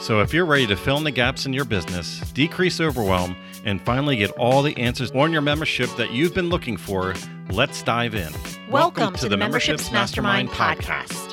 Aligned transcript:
So, 0.00 0.20
if 0.20 0.32
you're 0.32 0.46
ready 0.46 0.66
to 0.68 0.76
fill 0.76 0.98
in 0.98 1.04
the 1.04 1.10
gaps 1.10 1.46
in 1.46 1.52
your 1.52 1.64
business, 1.64 2.20
decrease 2.32 2.80
overwhelm, 2.80 3.34
and 3.64 3.80
finally 3.80 4.16
get 4.16 4.30
all 4.32 4.62
the 4.62 4.76
answers 4.76 5.10
on 5.12 5.32
your 5.32 5.40
membership 5.40 5.90
that 5.96 6.12
you've 6.12 6.34
been 6.34 6.48
looking 6.48 6.76
for, 6.76 7.14
let's 7.50 7.82
dive 7.82 8.14
in. 8.14 8.32
Welcome, 8.70 8.70
Welcome 8.70 9.14
to, 9.14 9.20
to, 9.22 9.28
the, 9.28 9.36
Memberships, 9.36 9.90
Mastermind, 9.90 10.48
Mastermind 10.50 10.80
podcast. 10.80 11.32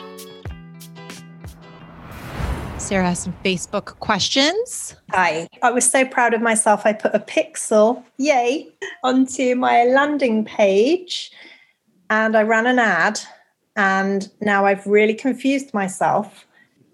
Sarah 2.80 3.06
has 3.10 3.20
some 3.20 3.36
Facebook 3.46 3.98
questions. 4.00 4.96
Hi. 5.12 5.48
I 5.62 5.72
was 5.72 5.90
so 5.90 6.06
proud 6.06 6.34
of 6.34 6.42
myself. 6.42 6.86
I 6.86 6.94
put 6.94 7.14
a 7.14 7.20
pixel, 7.20 8.04
yay, 8.18 8.70
onto 9.04 9.56
my 9.56 9.86
landing 9.86 10.46
page 10.46 11.32
and 12.10 12.36
I 12.36 12.44
ran 12.44 12.66
an 12.66 12.80
ad. 12.80 13.20
And 13.76 14.30
now 14.42 14.66
I've 14.66 14.86
really 14.86 15.14
confused 15.14 15.74
myself. 15.74 16.46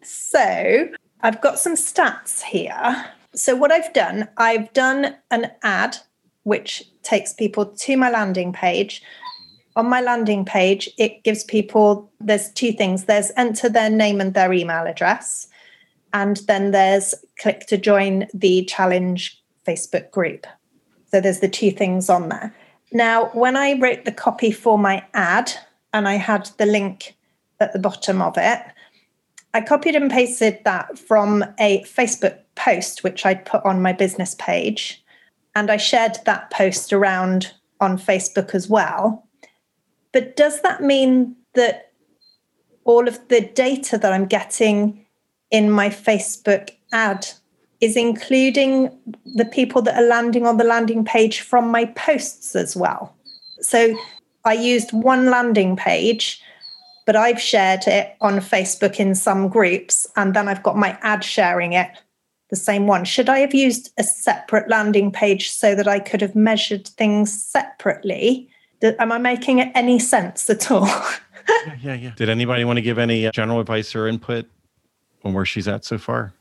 So 0.03 0.89
I've 1.21 1.41
got 1.41 1.59
some 1.59 1.75
stats 1.75 2.41
here. 2.41 3.05
So, 3.35 3.55
what 3.55 3.71
I've 3.71 3.93
done, 3.93 4.27
I've 4.37 4.71
done 4.73 5.15
an 5.31 5.51
ad 5.63 5.97
which 6.43 6.83
takes 7.03 7.33
people 7.33 7.65
to 7.65 7.97
my 7.97 8.09
landing 8.09 8.53
page. 8.53 9.03
On 9.75 9.87
my 9.87 10.01
landing 10.01 10.45
page, 10.45 10.89
it 10.97 11.23
gives 11.23 11.43
people 11.43 12.11
there's 12.19 12.51
two 12.51 12.71
things 12.71 13.05
there's 13.05 13.31
enter 13.37 13.69
their 13.69 13.89
name 13.89 14.19
and 14.19 14.33
their 14.33 14.51
email 14.53 14.85
address, 14.85 15.47
and 16.13 16.37
then 16.47 16.71
there's 16.71 17.13
click 17.37 17.67
to 17.67 17.77
join 17.77 18.27
the 18.33 18.65
challenge 18.65 19.41
Facebook 19.67 20.09
group. 20.11 20.47
So, 21.11 21.19
there's 21.19 21.41
the 21.41 21.49
two 21.49 21.71
things 21.71 22.09
on 22.09 22.29
there. 22.29 22.55
Now, 22.91 23.25
when 23.33 23.55
I 23.55 23.77
wrote 23.79 24.05
the 24.05 24.11
copy 24.11 24.51
for 24.51 24.79
my 24.79 25.05
ad 25.13 25.51
and 25.93 26.07
I 26.07 26.15
had 26.15 26.49
the 26.57 26.65
link 26.65 27.15
at 27.59 27.73
the 27.73 27.79
bottom 27.79 28.21
of 28.21 28.35
it, 28.37 28.61
I 29.53 29.61
copied 29.61 29.95
and 29.95 30.11
pasted 30.11 30.59
that 30.65 30.97
from 30.97 31.43
a 31.59 31.83
Facebook 31.83 32.39
post, 32.55 33.03
which 33.03 33.25
I'd 33.25 33.45
put 33.45 33.65
on 33.65 33.81
my 33.81 33.93
business 33.93 34.35
page. 34.35 35.03
And 35.55 35.71
I 35.71 35.77
shared 35.77 36.17
that 36.25 36.51
post 36.51 36.93
around 36.93 37.53
on 37.79 37.97
Facebook 37.97 38.53
as 38.53 38.69
well. 38.69 39.27
But 40.11 40.35
does 40.35 40.61
that 40.61 40.81
mean 40.81 41.35
that 41.55 41.91
all 42.83 43.07
of 43.07 43.27
the 43.27 43.41
data 43.41 43.97
that 43.97 44.13
I'm 44.13 44.25
getting 44.25 45.05
in 45.51 45.71
my 45.71 45.89
Facebook 45.89 46.69
ad 46.91 47.27
is 47.81 47.95
including 47.95 48.97
the 49.35 49.45
people 49.45 49.81
that 49.81 49.95
are 49.95 50.07
landing 50.07 50.45
on 50.45 50.57
the 50.57 50.63
landing 50.63 51.05
page 51.05 51.41
from 51.41 51.71
my 51.71 51.85
posts 51.85 52.55
as 52.55 52.75
well? 52.75 53.15
So 53.61 53.95
I 54.45 54.53
used 54.53 54.93
one 54.93 55.29
landing 55.29 55.75
page 55.75 56.41
but 57.09 57.15
I've 57.15 57.41
shared 57.41 57.87
it 57.87 58.15
on 58.21 58.35
Facebook 58.35 58.99
in 58.99 59.15
some 59.15 59.47
groups, 59.49 60.05
and 60.15 60.35
then 60.35 60.47
I've 60.47 60.61
got 60.61 60.77
my 60.77 60.95
ad 61.01 61.23
sharing 61.23 61.73
it, 61.73 61.89
the 62.51 62.55
same 62.55 62.85
one. 62.85 63.03
Should 63.03 63.29
I 63.29 63.39
have 63.39 63.51
used 63.51 63.91
a 63.97 64.03
separate 64.03 64.69
landing 64.69 65.11
page 65.11 65.49
so 65.49 65.73
that 65.73 65.87
I 65.87 65.97
could 65.97 66.21
have 66.21 66.35
measured 66.35 66.87
things 66.87 67.33
separately? 67.33 68.47
Am 68.83 69.11
I 69.11 69.17
making 69.17 69.59
any 69.59 69.97
sense 69.97 70.51
at 70.51 70.69
all? 70.69 70.85
yeah, 71.65 71.75
yeah, 71.81 71.93
yeah. 71.95 72.11
Did 72.15 72.29
anybody 72.29 72.63
want 72.63 72.77
to 72.77 72.83
give 72.83 72.99
any 72.99 73.25
uh, 73.25 73.31
general 73.31 73.59
advice 73.59 73.95
or 73.95 74.07
input 74.07 74.45
on 75.23 75.33
where 75.33 75.45
she's 75.45 75.67
at 75.67 75.85
so 75.85 75.97
far? 75.97 76.31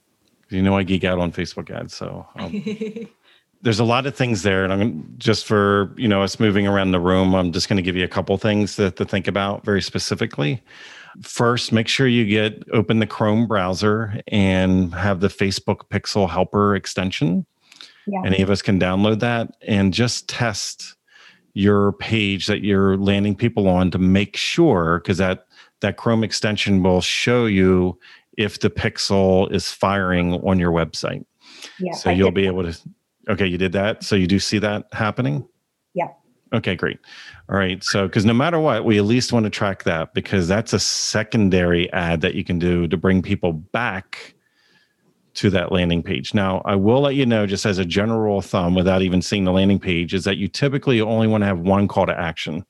You 0.50 0.60
know, 0.60 0.76
I 0.76 0.82
geek 0.82 1.02
out 1.02 1.18
on 1.18 1.32
Facebook 1.32 1.70
ads, 1.70 1.94
so 1.94 2.26
um, 2.36 2.52
there's 3.62 3.80
a 3.80 3.84
lot 3.84 4.06
of 4.06 4.14
things 4.14 4.42
there 4.42 4.64
and 4.64 4.72
i'm 4.72 5.14
just 5.19 5.46
for 5.46 5.92
you 5.96 6.08
know 6.08 6.22
us 6.22 6.38
moving 6.38 6.66
around 6.66 6.92
the 6.92 7.00
room 7.00 7.34
i'm 7.34 7.52
just 7.52 7.69
going 7.69 7.76
to 7.76 7.82
give 7.82 7.96
you 7.96 8.04
a 8.04 8.08
couple 8.08 8.36
things 8.36 8.76
to, 8.76 8.91
to 8.92 9.04
think 9.04 9.26
about 9.26 9.64
very 9.64 9.82
specifically. 9.82 10.62
First 11.22 11.72
make 11.72 11.88
sure 11.88 12.06
you 12.06 12.24
get 12.24 12.62
open 12.72 13.00
the 13.00 13.06
chrome 13.06 13.46
browser 13.46 14.20
and 14.28 14.94
have 14.94 15.20
the 15.20 15.28
facebook 15.28 15.88
pixel 15.91 16.28
helper 16.28 16.76
extension. 16.76 17.46
Yeah. 18.06 18.22
any 18.24 18.41
of 18.41 18.48
us 18.48 18.62
can 18.62 18.80
download 18.80 19.20
that 19.20 19.50
and 19.66 19.92
just 19.92 20.28
test 20.28 20.96
your 21.52 21.92
page 21.94 22.46
that 22.46 22.62
you're 22.62 22.96
landing 22.96 23.34
people 23.34 23.69
on 23.69 23.90
to 23.90 23.98
make 23.98 24.36
sure 24.36 25.00
because 25.00 25.19
that 25.19 25.46
that 25.80 25.96
chrome 25.96 26.25
extension 26.25 26.82
will 26.82 27.00
show 27.00 27.46
you 27.46 27.98
if 28.36 28.60
the 28.60 28.70
pixel 28.70 29.50
is 29.52 29.70
firing 29.70 30.34
on 30.34 30.58
your 30.58 30.70
website. 30.70 31.25
Yeah, 31.80 31.92
so 31.92 32.10
I 32.10 32.12
you'll 32.14 32.30
be 32.30 32.46
able 32.46 32.62
to 32.62 32.78
Okay, 33.28 33.46
you 33.46 33.58
did 33.58 33.72
that. 33.72 34.02
So 34.02 34.16
you 34.16 34.26
do 34.26 34.38
see 34.38 34.58
that 34.58 34.86
happening? 34.92 35.46
Yeah. 35.94 36.08
Okay, 36.52 36.76
great. 36.76 36.98
All 37.50 37.56
right. 37.56 37.82
So, 37.84 38.06
because 38.06 38.24
no 38.24 38.32
matter 38.32 38.58
what, 38.58 38.84
we 38.84 38.98
at 38.98 39.04
least 39.04 39.32
want 39.32 39.44
to 39.44 39.50
track 39.50 39.84
that 39.84 40.14
because 40.14 40.48
that's 40.48 40.72
a 40.72 40.78
secondary 40.78 41.92
ad 41.92 42.22
that 42.22 42.34
you 42.34 42.44
can 42.44 42.58
do 42.58 42.86
to 42.88 42.96
bring 42.96 43.20
people 43.20 43.52
back 43.52 44.34
to 45.34 45.50
that 45.50 45.70
landing 45.70 46.02
page. 46.02 46.32
Now, 46.34 46.62
I 46.64 46.74
will 46.74 47.02
let 47.02 47.14
you 47.14 47.26
know, 47.26 47.46
just 47.46 47.66
as 47.66 47.78
a 47.78 47.84
general 47.84 48.40
thumb, 48.40 48.74
without 48.74 49.02
even 49.02 49.20
seeing 49.20 49.44
the 49.44 49.52
landing 49.52 49.78
page, 49.78 50.14
is 50.14 50.24
that 50.24 50.38
you 50.38 50.48
typically 50.48 51.00
only 51.00 51.26
want 51.26 51.42
to 51.42 51.46
have 51.46 51.60
one 51.60 51.86
call 51.86 52.06
to 52.06 52.18
action. 52.18 52.64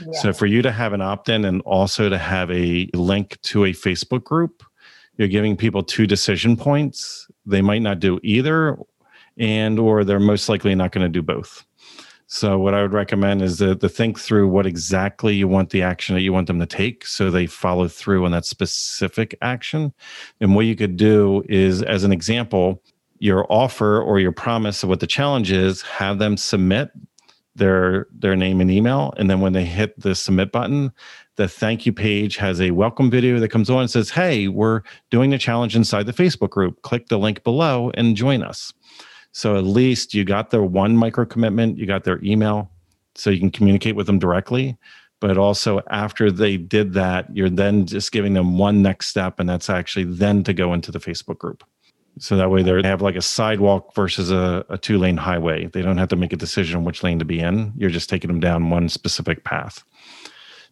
Yeah. 0.00 0.20
So, 0.20 0.32
for 0.32 0.46
you 0.46 0.62
to 0.62 0.72
have 0.72 0.94
an 0.94 1.02
opt 1.02 1.28
in 1.28 1.44
and 1.44 1.60
also 1.62 2.08
to 2.08 2.18
have 2.18 2.50
a 2.50 2.88
link 2.94 3.38
to 3.42 3.66
a 3.66 3.72
Facebook 3.72 4.24
group, 4.24 4.62
you're 5.18 5.28
giving 5.28 5.56
people 5.56 5.82
two 5.82 6.06
decision 6.06 6.56
points. 6.56 7.28
They 7.44 7.60
might 7.60 7.82
not 7.82 8.00
do 8.00 8.20
either, 8.22 8.78
and 9.38 9.78
or 9.78 10.04
they're 10.04 10.20
most 10.20 10.48
likely 10.48 10.74
not 10.74 10.92
going 10.92 11.04
to 11.04 11.08
do 11.08 11.22
both. 11.22 11.64
So 12.30 12.58
what 12.58 12.74
I 12.74 12.82
would 12.82 12.92
recommend 12.92 13.40
is 13.40 13.56
to, 13.58 13.74
to 13.74 13.88
think 13.88 14.18
through 14.20 14.48
what 14.48 14.66
exactly 14.66 15.34
you 15.34 15.48
want 15.48 15.70
the 15.70 15.80
action 15.80 16.14
that 16.14 16.20
you 16.20 16.32
want 16.32 16.46
them 16.46 16.60
to 16.60 16.66
take 16.66 17.06
so 17.06 17.30
they 17.30 17.46
follow 17.46 17.88
through 17.88 18.26
on 18.26 18.32
that 18.32 18.44
specific 18.44 19.34
action. 19.40 19.94
And 20.38 20.54
what 20.54 20.66
you 20.66 20.76
could 20.76 20.98
do 20.98 21.42
is 21.48 21.82
as 21.82 22.04
an 22.04 22.12
example, 22.12 22.82
your 23.18 23.50
offer 23.50 24.02
or 24.02 24.20
your 24.20 24.32
promise 24.32 24.82
of 24.82 24.90
what 24.90 25.00
the 25.00 25.06
challenge 25.06 25.50
is, 25.50 25.80
have 25.82 26.18
them 26.18 26.36
submit 26.36 26.90
their 27.58 28.06
their 28.12 28.36
name 28.36 28.60
and 28.60 28.70
email 28.70 29.12
and 29.16 29.28
then 29.28 29.40
when 29.40 29.52
they 29.52 29.64
hit 29.64 29.98
the 30.00 30.14
submit 30.14 30.52
button 30.52 30.92
the 31.36 31.48
thank 31.48 31.84
you 31.84 31.92
page 31.92 32.36
has 32.36 32.60
a 32.60 32.70
welcome 32.70 33.10
video 33.10 33.38
that 33.40 33.48
comes 33.48 33.68
on 33.68 33.80
and 33.80 33.90
says 33.90 34.10
hey 34.10 34.48
we're 34.48 34.80
doing 35.10 35.30
the 35.30 35.38
challenge 35.38 35.74
inside 35.74 36.06
the 36.06 36.12
facebook 36.12 36.50
group 36.50 36.80
click 36.82 37.08
the 37.08 37.18
link 37.18 37.42
below 37.42 37.90
and 37.94 38.16
join 38.16 38.42
us 38.42 38.72
so 39.32 39.56
at 39.56 39.64
least 39.64 40.14
you 40.14 40.24
got 40.24 40.50
their 40.50 40.62
one 40.62 40.96
micro 40.96 41.24
commitment, 41.24 41.78
you 41.78 41.86
got 41.86 42.04
their 42.04 42.22
email, 42.24 42.70
so 43.14 43.30
you 43.30 43.38
can 43.38 43.50
communicate 43.50 43.96
with 43.96 44.06
them 44.06 44.18
directly. 44.18 44.76
But 45.20 45.36
also 45.36 45.80
after 45.90 46.30
they 46.30 46.56
did 46.56 46.92
that, 46.94 47.34
you're 47.34 47.50
then 47.50 47.86
just 47.86 48.12
giving 48.12 48.34
them 48.34 48.56
one 48.56 48.82
next 48.82 49.08
step, 49.08 49.40
and 49.40 49.48
that's 49.48 49.68
actually 49.68 50.04
then 50.04 50.44
to 50.44 50.52
go 50.52 50.72
into 50.74 50.92
the 50.92 51.00
Facebook 51.00 51.38
group. 51.38 51.64
So 52.20 52.36
that 52.36 52.50
way 52.50 52.62
they 52.62 52.82
have 52.82 53.02
like 53.02 53.16
a 53.16 53.22
sidewalk 53.22 53.94
versus 53.94 54.30
a, 54.30 54.64
a 54.68 54.78
two 54.78 54.98
lane 54.98 55.16
highway. 55.16 55.66
They 55.66 55.82
don't 55.82 55.98
have 55.98 56.08
to 56.08 56.16
make 56.16 56.32
a 56.32 56.36
decision 56.36 56.84
which 56.84 57.02
lane 57.02 57.18
to 57.18 57.24
be 57.24 57.40
in. 57.40 57.72
You're 57.76 57.90
just 57.90 58.10
taking 58.10 58.28
them 58.28 58.40
down 58.40 58.70
one 58.70 58.88
specific 58.88 59.44
path. 59.44 59.84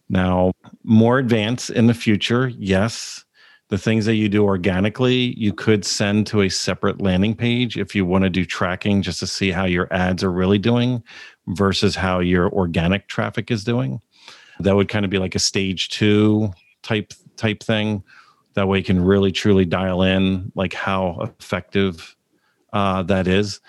Now, 0.09 0.51
more 0.83 1.19
advanced 1.19 1.69
in 1.69 1.87
the 1.87 1.93
future, 1.93 2.49
yes, 2.57 3.25
the 3.69 3.77
things 3.77 4.05
that 4.05 4.15
you 4.15 4.29
do 4.29 4.45
organically, 4.45 5.37
you 5.37 5.53
could 5.53 5.83
send 5.83 6.25
to 6.27 6.41
a 6.41 6.49
separate 6.49 7.01
landing 7.01 7.35
page 7.35 7.77
if 7.77 7.93
you 7.95 8.05
want 8.05 8.23
to 8.23 8.29
do 8.29 8.45
tracking 8.45 9.01
just 9.01 9.19
to 9.19 9.27
see 9.27 9.51
how 9.51 9.65
your 9.65 9.91
ads 9.93 10.23
are 10.23 10.31
really 10.31 10.57
doing 10.57 11.03
versus 11.47 11.95
how 11.95 12.19
your 12.19 12.49
organic 12.51 13.07
traffic 13.07 13.51
is 13.51 13.63
doing. 13.65 13.99
That 14.61 14.75
would 14.75 14.87
kind 14.87 15.03
of 15.03 15.11
be 15.11 15.19
like 15.19 15.35
a 15.35 15.39
stage 15.39 15.89
two 15.89 16.51
type 16.81 17.13
type 17.35 17.61
thing. 17.61 18.03
That 18.53 18.67
way 18.67 18.79
you 18.79 18.83
can 18.83 19.03
really 19.03 19.31
truly 19.31 19.65
dial 19.65 20.01
in 20.01 20.51
like 20.55 20.73
how 20.73 21.33
effective 21.39 22.15
uh, 22.71 23.03
that 23.03 23.27
is. 23.27 23.59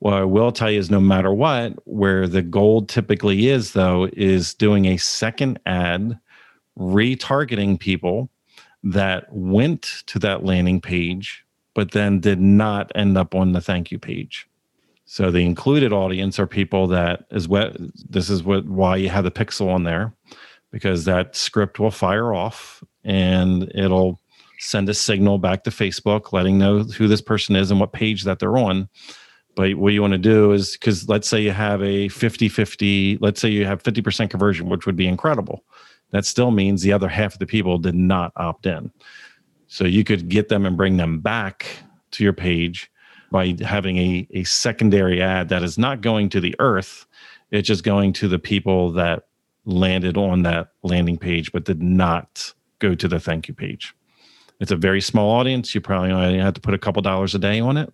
What 0.00 0.14
I 0.14 0.24
will 0.24 0.52
tell 0.52 0.70
you 0.70 0.80
is 0.80 0.90
no 0.90 1.00
matter 1.00 1.32
what, 1.32 1.74
where 1.86 2.26
the 2.26 2.42
gold 2.42 2.88
typically 2.88 3.48
is 3.48 3.72
though, 3.72 4.08
is 4.12 4.52
doing 4.52 4.86
a 4.86 4.96
second 4.96 5.60
ad, 5.64 6.18
retargeting 6.76 7.78
people 7.78 8.28
that 8.84 9.26
went 9.32 10.02
to 10.06 10.18
that 10.20 10.44
landing 10.44 10.80
page, 10.80 11.44
but 11.74 11.90
then 11.92 12.20
did 12.20 12.40
not 12.40 12.92
end 12.94 13.18
up 13.18 13.34
on 13.34 13.52
the 13.52 13.60
thank 13.60 13.90
you 13.90 13.98
page. 13.98 14.46
So 15.06 15.30
the 15.30 15.44
included 15.44 15.92
audience 15.92 16.38
are 16.38 16.46
people 16.46 16.86
that 16.88 17.24
is 17.30 17.48
what 17.48 17.76
this 18.08 18.30
is 18.30 18.42
what 18.42 18.66
why 18.66 18.96
you 18.96 19.08
have 19.08 19.24
the 19.24 19.30
pixel 19.30 19.72
on 19.72 19.84
there, 19.84 20.14
because 20.70 21.04
that 21.04 21.34
script 21.34 21.78
will 21.78 21.90
fire 21.90 22.34
off 22.34 22.82
and 23.04 23.70
it'll 23.74 24.20
send 24.60 24.88
a 24.88 24.94
signal 24.94 25.38
back 25.38 25.64
to 25.64 25.70
Facebook, 25.70 26.32
letting 26.32 26.58
know 26.58 26.84
who 26.84 27.08
this 27.08 27.20
person 27.20 27.56
is 27.56 27.70
and 27.70 27.80
what 27.80 27.92
page 27.92 28.24
that 28.24 28.38
they're 28.38 28.56
on. 28.56 28.88
But 29.54 29.74
what 29.74 29.92
you 29.92 30.00
want 30.00 30.12
to 30.12 30.18
do 30.18 30.52
is 30.52 30.72
because 30.72 31.08
let's 31.08 31.28
say 31.28 31.40
you 31.40 31.52
have 31.52 31.82
a 31.82 32.08
50 32.08 32.48
50, 32.48 33.18
let's 33.20 33.40
say 33.40 33.48
you 33.48 33.66
have 33.66 33.82
50% 33.82 34.30
conversion, 34.30 34.68
which 34.68 34.86
would 34.86 34.96
be 34.96 35.06
incredible. 35.06 35.64
That 36.10 36.24
still 36.24 36.50
means 36.50 36.82
the 36.82 36.92
other 36.92 37.08
half 37.08 37.34
of 37.34 37.38
the 37.38 37.46
people 37.46 37.78
did 37.78 37.94
not 37.94 38.32
opt 38.36 38.66
in. 38.66 38.90
So 39.68 39.84
you 39.84 40.04
could 40.04 40.28
get 40.28 40.48
them 40.48 40.66
and 40.66 40.76
bring 40.76 40.96
them 40.96 41.20
back 41.20 41.66
to 42.12 42.24
your 42.24 42.32
page 42.32 42.90
by 43.30 43.56
having 43.62 43.96
a, 43.96 44.28
a 44.32 44.44
secondary 44.44 45.20
ad 45.20 45.48
that 45.48 45.62
is 45.62 45.76
not 45.76 46.00
going 46.00 46.28
to 46.30 46.40
the 46.40 46.54
earth. 46.58 47.06
It's 47.50 47.66
just 47.66 47.82
going 47.82 48.12
to 48.14 48.28
the 48.28 48.38
people 48.38 48.92
that 48.92 49.24
landed 49.64 50.16
on 50.16 50.42
that 50.42 50.68
landing 50.82 51.18
page 51.18 51.50
but 51.50 51.64
did 51.64 51.82
not 51.82 52.52
go 52.78 52.94
to 52.94 53.08
the 53.08 53.18
thank 53.18 53.48
you 53.48 53.54
page. 53.54 53.94
It's 54.60 54.70
a 54.70 54.76
very 54.76 55.00
small 55.00 55.30
audience. 55.30 55.74
You 55.74 55.80
probably 55.80 56.12
only 56.12 56.38
have 56.38 56.54
to 56.54 56.60
put 56.60 56.74
a 56.74 56.78
couple 56.78 57.02
dollars 57.02 57.34
a 57.34 57.38
day 57.38 57.60
on 57.60 57.76
it. 57.76 57.92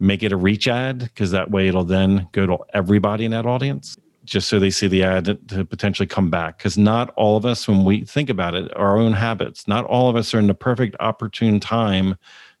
Make 0.00 0.22
it 0.22 0.32
a 0.32 0.36
reach 0.36 0.68
ad 0.68 0.98
because 0.98 1.30
that 1.32 1.50
way 1.50 1.68
it'll 1.68 1.84
then 1.84 2.28
go 2.32 2.46
to 2.46 2.58
everybody 2.72 3.24
in 3.24 3.32
that 3.32 3.46
audience 3.46 3.96
just 4.28 4.48
so 4.48 4.58
they 4.58 4.70
see 4.70 4.86
the 4.86 5.02
ad 5.02 5.24
to 5.48 5.64
potentially 5.64 6.06
come 6.06 6.30
back. 6.30 6.58
Because 6.58 6.76
not 6.76 7.10
all 7.16 7.36
of 7.36 7.46
us, 7.46 7.66
when 7.66 7.84
we 7.84 8.04
think 8.04 8.28
about 8.28 8.54
it, 8.54 8.70
our 8.76 8.96
own 8.98 9.14
habits, 9.14 9.66
not 9.66 9.84
all 9.86 10.08
of 10.08 10.16
us 10.16 10.34
are 10.34 10.38
in 10.38 10.46
the 10.46 10.54
perfect 10.54 10.94
opportune 11.00 11.58
time 11.58 12.16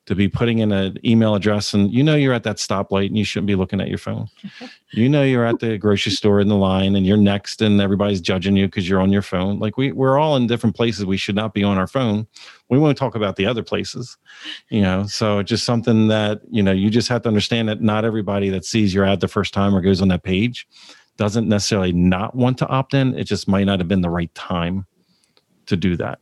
to 0.08 0.14
be 0.14 0.26
putting 0.26 0.60
in 0.60 0.72
an 0.72 0.98
email 1.04 1.34
address 1.34 1.74
and 1.74 1.92
you 1.92 2.02
know 2.02 2.14
you're 2.14 2.32
at 2.32 2.42
that 2.42 2.56
stoplight 2.56 3.08
and 3.08 3.18
you 3.18 3.24
shouldn't 3.24 3.46
be 3.46 3.54
looking 3.54 3.78
at 3.78 3.88
your 3.88 3.98
phone. 3.98 4.26
you 4.92 5.06
know 5.06 5.22
you're 5.22 5.44
at 5.44 5.60
the 5.60 5.76
grocery 5.76 6.12
store 6.12 6.40
in 6.40 6.48
the 6.48 6.56
line 6.56 6.96
and 6.96 7.04
you're 7.04 7.18
next 7.18 7.60
and 7.60 7.78
everybody's 7.78 8.22
judging 8.22 8.56
you 8.56 8.66
because 8.66 8.88
you're 8.88 9.02
on 9.02 9.12
your 9.12 9.20
phone. 9.20 9.58
Like 9.58 9.76
we 9.76 9.92
we're 9.92 10.18
all 10.18 10.34
in 10.36 10.46
different 10.46 10.74
places. 10.74 11.04
We 11.04 11.18
should 11.18 11.34
not 11.34 11.52
be 11.52 11.62
on 11.62 11.76
our 11.76 11.86
phone. 11.86 12.26
We 12.70 12.78
won't 12.78 12.96
talk 12.96 13.16
about 13.16 13.36
the 13.36 13.44
other 13.44 13.62
places. 13.62 14.16
You 14.70 14.80
know, 14.80 15.04
so 15.06 15.42
just 15.42 15.66
something 15.66 16.08
that, 16.08 16.40
you 16.50 16.62
know, 16.62 16.72
you 16.72 16.88
just 16.88 17.10
have 17.10 17.20
to 17.22 17.28
understand 17.28 17.68
that 17.68 17.82
not 17.82 18.06
everybody 18.06 18.48
that 18.48 18.64
sees 18.64 18.94
your 18.94 19.04
ad 19.04 19.20
the 19.20 19.28
first 19.28 19.52
time 19.52 19.74
or 19.74 19.82
goes 19.82 20.00
on 20.00 20.08
that 20.08 20.22
page 20.22 20.66
doesn't 21.18 21.50
necessarily 21.50 21.92
not 21.92 22.34
want 22.34 22.56
to 22.58 22.66
opt 22.68 22.94
in. 22.94 23.14
It 23.18 23.24
just 23.24 23.46
might 23.46 23.64
not 23.64 23.78
have 23.78 23.88
been 23.88 24.00
the 24.00 24.08
right 24.08 24.34
time 24.34 24.86
to 25.66 25.76
do 25.76 25.96
that. 25.96 26.18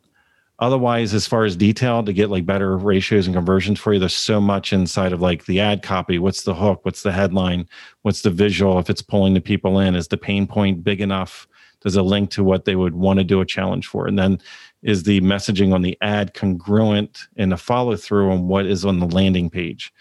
Otherwise, 0.58 1.12
as 1.12 1.26
far 1.26 1.44
as 1.44 1.55
detail 1.55 2.03
to 2.03 2.12
get 2.12 2.31
like 2.31 2.47
better 2.47 2.79
ratios 2.79 3.26
and 3.26 3.37
conversions 3.37 3.79
for 3.79 3.93
you, 3.93 3.99
there's 4.00 4.14
so 4.14 4.41
much 4.41 4.73
inside 4.73 5.12
of 5.12 5.20
like 5.20 5.44
the 5.44 5.61
ad 5.61 5.82
copy. 5.82 6.19
What's 6.19 6.44
the 6.44 6.55
hook? 6.55 6.81
What's 6.82 7.03
the 7.03 7.12
headline? 7.12 7.69
What's 8.03 8.23
the 8.23 8.31
visual? 8.31 8.79
If 8.79 8.88
it's 8.88 9.03
pulling 9.03 9.35
the 9.35 9.41
people 9.41 9.79
in, 9.79 9.94
is 9.94 10.08
the 10.08 10.17
pain 10.17 10.47
point 10.47 10.82
big 10.82 11.03
enough? 11.03 11.47
Does 11.82 11.97
it 11.97 12.03
link 12.03 12.31
to 12.31 12.43
what 12.43 12.64
they 12.64 12.75
would 12.75 12.94
want 12.94 13.19
to 13.19 13.25
do 13.25 13.43
a 13.43 13.47
challenge 13.47 13.87
for? 13.87 14.06
And 14.06 14.19
then 14.19 14.38
is 14.82 15.03
the 15.03 15.20
messaging 15.20 15.75
on 15.75 15.82
the 15.82 15.99
ad 16.00 16.32
congruent 16.32 17.19
in 17.37 17.50
the 17.50 17.58
follow 17.58 17.94
through 17.97 18.31
on 18.31 18.49
what 18.49 18.64
is 18.64 18.85
on 18.85 18.99
the 18.99 19.06
landing 19.06 19.50
page? 19.50 19.93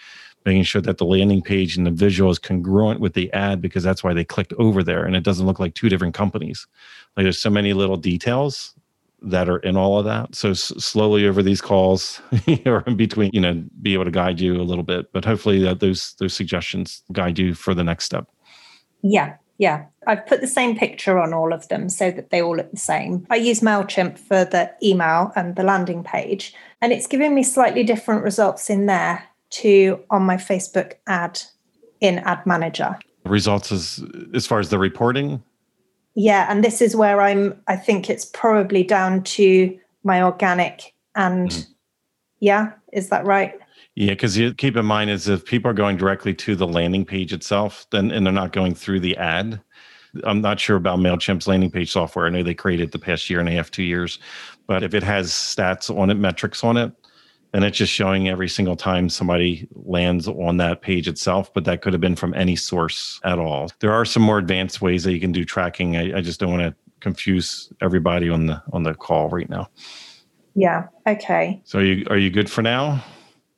Making 0.46 0.63
sure 0.63 0.81
that 0.84 1.00
the 1.00 1.06
landing 1.06 1.42
page 1.42 1.75
and 1.75 1.86
the 1.86 1.92
visual 1.92 2.31
is 2.31 2.40
congruent 2.40 3.02
with 3.02 3.13
the 3.13 3.31
ad 3.34 3.62
because 3.62 3.84
that's 3.84 4.04
why 4.06 4.13
they 4.13 4.24
clicked 4.24 4.54
over 4.54 4.84
there 4.84 5.04
and 5.04 5.18
it 5.18 5.24
doesn't 5.24 5.46
look 5.46 5.60
like 5.60 5.74
two 5.74 5.90
different 5.90 6.13
companies. 6.13 6.66
Like 7.18 7.25
there's 7.25 7.42
so 7.42 7.50
many 7.50 7.74
little 7.74 7.98
details 7.98 8.74
that 9.25 9.50
are 9.50 9.57
in 9.60 9.75
all 9.75 9.98
of 9.98 10.06
that. 10.06 10.36
So 10.36 10.51
s- 10.51 10.72
slowly 10.77 11.27
over 11.27 11.42
these 11.42 11.62
calls 11.62 12.22
or 12.66 12.83
in 12.88 12.95
between, 12.95 13.31
you 13.33 13.42
know, 13.42 13.63
be 13.81 13.94
able 13.94 14.06
to 14.06 14.12
guide 14.12 14.39
you 14.39 14.56
a 14.56 14.63
little 14.63 14.83
bit. 14.83 15.12
But 15.12 15.25
hopefully 15.25 15.60
that 15.63 15.80
those 15.80 16.13
those 16.19 16.33
suggestions 16.33 17.01
guide 17.12 17.39
you 17.39 17.54
for 17.54 17.74
the 17.74 17.83
next 17.83 18.06
step. 18.06 18.27
Yeah, 19.01 19.36
yeah. 19.57 19.86
I've 20.07 20.25
put 20.25 20.42
the 20.42 20.48
same 20.48 20.77
picture 20.77 21.19
on 21.19 21.33
all 21.33 21.54
of 21.54 21.68
them 21.68 21.89
so 21.89 22.12
that 22.12 22.30
they 22.30 22.42
all 22.42 22.56
look 22.56 22.72
the 22.72 22.77
same. 22.77 23.25
I 23.30 23.36
use 23.36 23.62
MailChimp 23.62 24.18
for 24.18 24.45
the 24.45 24.72
email 24.83 25.31
and 25.36 25.56
the 25.56 25.63
landing 25.63 26.04
page, 26.04 26.54
and 26.81 26.94
it's 26.94 27.07
giving 27.07 27.33
me 27.33 27.44
slightly 27.44 27.83
different 27.83 28.24
results 28.24 28.69
in 28.69 28.86
there 28.86 29.24
to 29.51 30.00
on 30.10 30.24
my 30.24 30.38
Facebook 30.38 30.94
ad 31.07 31.42
in 32.01 32.19
Ad 32.19 32.45
Manager. 32.45 32.98
Results 33.25 33.71
as 33.71 34.04
as 34.33 34.45
far 34.45 34.60
as 34.60 34.69
the 34.69 34.78
reporting 34.78 35.44
yeah, 36.16 36.48
and 36.50 36.64
this 36.64 36.82
is 36.82 36.96
where 36.96 37.22
I'm. 37.22 37.62
I 37.68 37.76
think 37.76 38.10
it's 38.10 38.26
probably 38.26 38.84
down 38.84 39.24
to 39.24 39.78
my 40.04 40.22
organic 40.22 40.94
and 41.16 41.50
mm. 41.50 41.68
yeah, 42.40 42.74
is 42.94 43.10
that 43.10 43.26
right? 43.26 43.58
Yeah, 43.96 44.12
because 44.12 44.38
you 44.38 44.54
keep 44.54 44.76
in 44.76 44.86
mind 44.86 45.10
is 45.10 45.28
if 45.28 45.46
people 45.46 45.72
are 45.72 45.76
going 45.76 45.98
directly 45.98 46.34
to 46.36 46.56
the 46.56 46.68
landing 46.68 47.06
page 47.06 47.32
itself, 47.34 47.88
then 47.92 48.12
and 48.12 48.26
they're 48.26 48.34
not 48.34 48.52
going 48.52 48.76
through 48.76 49.00
the 49.00 49.16
ad. 49.18 49.62
I'm 50.24 50.42
not 50.42 50.60
sure 50.60 50.78
about 50.78 51.00
Mailchimp's 51.00 51.48
landing 51.48 51.72
page 51.72 51.92
software. 51.92 52.26
I 52.26 52.30
know 52.30 52.44
they 52.44 52.54
created 52.54 52.92
the 52.92 53.00
past 53.00 53.30
year 53.30 53.40
and 53.40 53.50
a 53.50 53.52
half, 53.52 53.72
two 53.72 53.84
years, 53.84 54.20
but 54.68 54.84
if 54.84 54.94
it 54.94 55.04
has 55.04 55.32
stats 55.32 55.96
on 55.96 56.10
it, 56.10 56.16
metrics 56.16 56.64
on 56.64 56.78
it, 56.78 56.92
and 57.56 57.63
it's 57.63 57.78
just 57.78 57.94
showing 57.94 58.28
every 58.28 58.50
single 58.50 58.75
time 58.75 59.07
somebody 59.07 59.66
lands 59.74 60.28
on 60.28 60.57
that 60.57 60.81
page 60.81 61.07
itself 61.07 61.54
but 61.54 61.63
that 61.63 61.81
could 61.81 61.94
have 61.94 62.02
been 62.02 62.16
from 62.16 62.34
any 62.34 62.56
source 62.56 63.19
at 63.24 63.40
all. 63.40 63.72
There 63.80 63.94
are 63.94 64.04
some 64.04 64.22
more 64.22 64.38
advanced 64.38 64.81
ways 64.81 65.06
that 65.06 65.13
you 65.13 65.22
can 65.22 65.31
do 65.31 65.46
tracking. 65.46 65.96
I, 65.96 66.18
I 66.18 66.22
just 66.22 66.40
don't 66.40 66.52
want 66.52 66.63
to 66.63 66.75
confuse 67.00 67.72
everybody 67.81 68.30
on 68.30 68.48
the 68.48 68.62
on 68.74 68.84
the 68.84 68.94
call 68.94 69.30
right 69.30 69.50
now. 69.50 69.69
Yeah 70.54 70.88
okay. 71.07 71.62
So 71.63 71.80
are 71.80 71.84
you 71.84 72.06
are 72.10 72.18
you 72.18 72.30
good 72.30 72.52
for 72.52 72.62
now? 72.62 73.04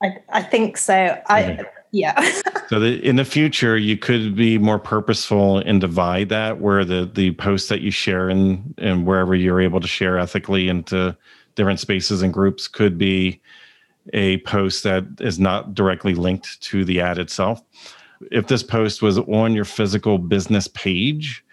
I, 0.03 0.17
I 0.29 0.43
think 0.43 0.77
so. 0.77 1.19
I 1.27 1.65
yeah. 1.91 2.31
So 2.67 2.81
the, 2.81 3.01
in 3.01 3.15
the 3.15 3.23
future 3.23 3.77
you 3.77 3.95
could 3.95 4.35
be 4.35 4.57
more 4.57 4.77
purposeful 4.77 5.59
and 5.59 5.79
divide 5.79 6.27
that 6.29 6.59
where 6.59 6.83
the 6.83 7.09
the 7.11 7.31
posts 7.31 7.69
that 7.69 7.79
you 7.79 7.91
share 7.91 8.27
and 8.27 8.75
and 8.77 9.07
wherever 9.07 9.33
you're 9.33 9.61
able 9.61 9.79
to 9.79 9.87
share 9.87 10.19
ethically 10.19 10.67
into 10.67 11.17
different 11.55 11.79
spaces 11.79 12.21
and 12.21 12.33
groups 12.33 12.67
could 12.67 12.97
be 12.97 13.41
a 14.13 14.37
post 14.39 14.83
that 14.83 15.05
is 15.19 15.39
not 15.39 15.73
directly 15.73 16.15
linked 16.15 16.61
to 16.61 16.85
the 16.85 17.01
ad 17.01 17.17
itself. 17.17 17.61
If 18.31 18.47
this 18.47 18.63
post 18.63 19.01
was 19.01 19.19
on 19.19 19.53
your 19.53 19.65
physical 19.65 20.17
business 20.17 20.67
page 20.67 21.43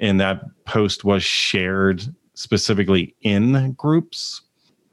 and 0.00 0.20
that 0.20 0.42
post 0.64 1.04
was 1.04 1.22
shared 1.22 2.02
specifically 2.34 3.14
in 3.22 3.72
groups, 3.72 4.42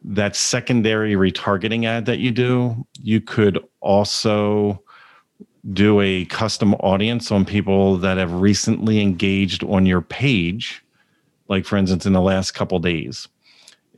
that 0.04 0.36
secondary 0.36 1.14
retargeting 1.14 1.86
ad 1.86 2.06
that 2.06 2.20
you 2.20 2.32
do, 2.32 2.86
you 3.02 3.22
could 3.22 3.60
also 3.82 4.82
do 5.74 6.00
a 6.00 6.26
custom 6.26 6.74
audience 6.76 7.32
on 7.32 7.44
people 7.44 7.98
that 7.98 8.18
have 8.18 8.34
recently 8.34 9.02
engaged 9.02 9.64
on 9.66 9.86
your 9.86 10.02
page, 10.02 10.84
like 11.50 11.66
for 11.66 11.76
instance, 11.76 12.06
in 12.06 12.14
the 12.14 12.22
last 12.22 12.52
couple 12.52 12.80
days 12.80 13.28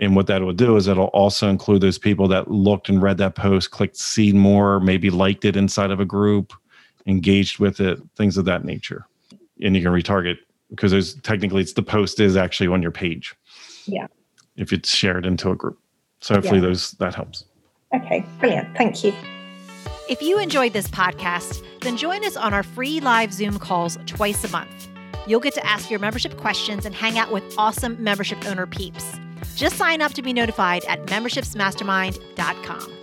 and 0.02 0.16
what 0.16 0.26
that 0.28 0.42
will 0.42 0.52
do 0.52 0.76
is 0.76 0.88
it'll 0.88 1.06
also 1.06 1.48
include 1.48 1.82
those 1.82 2.00
people 2.00 2.28
that 2.30 2.50
looked 2.50 2.90
and 2.90 3.02
read 3.02 3.20
that 3.20 3.36
post, 3.36 3.70
clicked 3.70 3.96
see 3.96 4.34
more, 4.34 4.80
maybe 4.80 5.12
liked 5.12 5.46
it 5.46 5.56
inside 5.56 5.92
of 5.92 6.00
a 6.00 6.06
group, 6.06 6.54
engaged 7.06 7.60
with 7.60 7.80
it, 7.80 8.00
things 8.18 8.36
of 8.36 8.46
that 8.46 8.66
nature. 8.66 9.06
And 9.62 9.76
you 9.76 9.84
can 9.84 9.92
retarget 9.92 10.38
because 10.72 10.92
there's 10.92 11.14
technically 11.22 11.62
it's 11.62 11.74
the 11.74 11.84
post 11.84 12.20
is 12.20 12.36
actually 12.36 12.68
on 12.68 12.82
your 12.82 12.92
page. 12.92 13.36
Yeah. 13.86 14.08
If 14.56 14.74
it's 14.74 14.90
shared 14.90 15.26
into 15.26 15.52
a 15.52 15.56
group. 15.56 15.78
So 16.20 16.34
hopefully 16.34 16.60
yeah. 16.60 16.68
those 16.68 16.92
that 16.94 17.14
helps. 17.14 17.46
Okay, 17.94 18.26
brilliant. 18.40 18.76
Thank 18.76 19.04
you. 19.04 19.14
If 20.10 20.22
you 20.22 20.40
enjoyed 20.40 20.74
this 20.74 20.88
podcast, 20.88 21.64
then 21.82 21.96
join 21.96 22.26
us 22.26 22.36
on 22.36 22.56
our 22.56 22.64
free 22.64 23.02
live 23.02 23.34
Zoom 23.34 23.60
calls 23.60 24.00
twice 24.08 24.44
a 24.44 24.50
month. 24.50 24.88
You'll 25.28 25.40
get 25.40 25.54
to 25.54 25.66
ask 25.66 25.92
your 25.92 26.00
membership 26.00 26.38
questions 26.38 26.88
and 26.88 26.96
hang 26.96 27.20
out 27.20 27.32
with 27.32 27.44
awesome 27.58 28.04
membership 28.04 28.44
owner 28.48 28.66
peeps. 28.66 29.20
Just 29.62 29.78
sign 29.78 30.02
up 30.02 30.14
to 30.14 30.24
be 30.24 30.34
notified 30.34 30.84
at 30.86 31.06
membershipsmastermind.com. 31.06 33.01